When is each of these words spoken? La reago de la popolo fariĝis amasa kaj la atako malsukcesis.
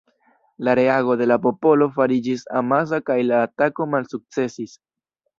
La 0.67 0.73
reago 0.77 1.15
de 1.17 1.25
la 1.31 1.35
popolo 1.43 1.87
fariĝis 1.97 2.45
amasa 2.61 2.99
kaj 3.11 3.17
la 3.27 3.43
atako 3.49 3.87
malsukcesis. 3.91 4.75